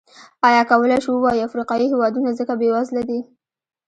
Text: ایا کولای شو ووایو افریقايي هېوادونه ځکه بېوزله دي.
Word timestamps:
ایا 0.47 0.61
کولای 0.71 0.99
شو 1.03 1.11
ووایو 1.13 1.45
افریقايي 1.49 1.87
هېوادونه 1.91 2.29
ځکه 2.39 2.53
بېوزله 2.59 3.01
دي. 3.09 3.19